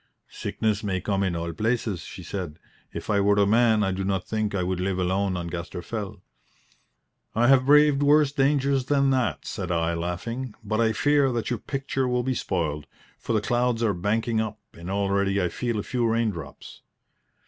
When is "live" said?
4.79-4.97